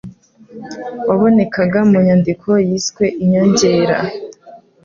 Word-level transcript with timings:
wabonekaga 1.07 1.79
mu 1.89 1.97
nyandiko 2.05 2.49
yiswe 2.67 3.05
Inyongera 3.23 3.97